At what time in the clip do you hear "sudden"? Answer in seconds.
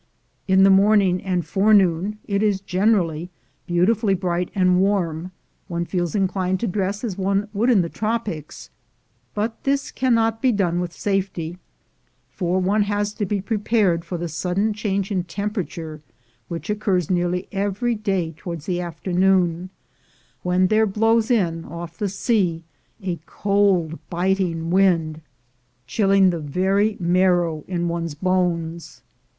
14.27-14.73